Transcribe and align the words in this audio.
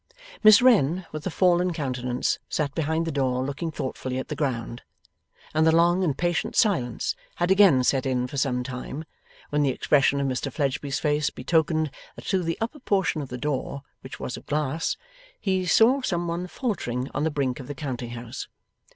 Miss 0.41 0.63
Wren 0.63 1.05
with 1.11 1.27
a 1.27 1.29
fallen 1.29 1.73
countenance 1.73 2.39
sat 2.49 2.73
behind 2.73 3.05
the 3.05 3.11
door 3.11 3.43
looking 3.43 3.69
thoughtfully 3.69 4.17
at 4.17 4.29
the 4.29 4.35
ground, 4.35 4.81
and 5.53 5.67
the 5.67 5.71
long 5.71 6.03
and 6.03 6.17
patient 6.17 6.55
silence 6.55 7.15
had 7.35 7.51
again 7.51 7.83
set 7.83 8.07
in 8.07 8.25
for 8.25 8.35
some 8.37 8.63
time, 8.63 9.05
when 9.51 9.61
the 9.61 9.69
expression 9.69 10.19
of 10.19 10.25
Mr 10.25 10.51
Fledgeby's 10.51 10.97
face 10.97 11.29
betokened 11.29 11.91
that 12.15 12.25
through 12.25 12.41
the 12.41 12.57
upper 12.59 12.79
portion 12.79 13.21
of 13.21 13.29
the 13.29 13.37
door, 13.37 13.83
which 13.99 14.19
was 14.19 14.37
of 14.37 14.47
glass, 14.47 14.97
he 15.39 15.67
saw 15.67 16.01
some 16.01 16.27
one 16.27 16.47
faltering 16.47 17.07
on 17.13 17.23
the 17.23 17.29
brink 17.29 17.59
of 17.59 17.67
the 17.67 17.75
counting 17.75 18.09
house. 18.09 18.47